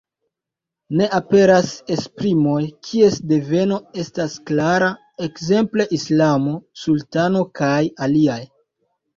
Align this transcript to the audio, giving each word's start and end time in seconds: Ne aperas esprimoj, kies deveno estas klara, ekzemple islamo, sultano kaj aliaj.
Ne 0.99 1.09
aperas 1.17 1.67
esprimoj, 1.95 2.61
kies 2.87 3.19
deveno 3.33 3.77
estas 4.05 4.39
klara, 4.49 4.89
ekzemple 5.29 5.87
islamo, 5.99 6.57
sultano 6.87 7.45
kaj 7.61 7.79
aliaj. 8.09 8.41